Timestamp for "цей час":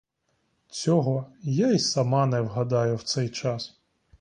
3.03-3.79